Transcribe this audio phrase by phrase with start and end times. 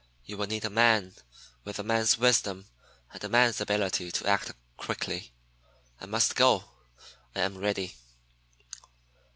[0.25, 1.13] You will need a man,
[1.63, 2.65] with a man's wisdom,
[3.13, 5.31] and a man's ability to act quickly.
[5.99, 6.65] I must go;
[7.35, 7.93] I am ready."